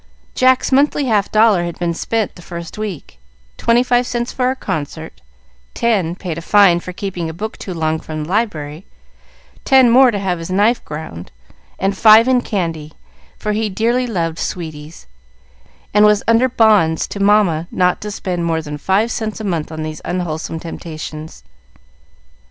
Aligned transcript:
Jack's 0.33 0.71
monthly 0.71 1.05
half 1.05 1.31
dollar 1.31 1.63
had 1.63 1.77
been 1.77 1.93
spent 1.93 2.33
the 2.33 2.41
first 2.41 2.75
week, 2.75 3.19
twenty 3.55 3.83
five 3.83 4.07
cents 4.07 4.33
for 4.33 4.49
a 4.49 4.55
concert, 4.55 5.21
ten 5.75 6.15
paid 6.15 6.39
a 6.39 6.41
fine 6.41 6.79
for 6.79 6.91
keeping 6.91 7.29
a 7.29 7.35
book 7.35 7.55
too 7.55 7.71
long 7.71 7.99
from 7.99 8.23
the 8.23 8.29
library, 8.31 8.83
ten 9.63 9.91
more 9.91 10.09
to 10.09 10.17
have 10.17 10.39
his 10.39 10.49
knife 10.49 10.83
ground, 10.85 11.31
and 11.77 11.95
five 11.95 12.27
in 12.27 12.41
candy, 12.41 12.93
for 13.37 13.51
he 13.51 13.69
dearly 13.69 14.07
loved 14.07 14.39
sweeties, 14.39 15.05
and 15.93 16.03
was 16.03 16.23
under 16.27 16.49
bonds 16.49 17.05
to 17.05 17.19
Mamma 17.19 17.67
not 17.69 18.01
to 18.01 18.09
spend 18.09 18.43
more 18.43 18.63
than 18.63 18.79
five 18.79 19.11
cents 19.11 19.39
a 19.39 19.43
month 19.43 19.71
on 19.71 19.83
these 19.83 20.01
unwholesome 20.03 20.59
temptations. 20.59 21.43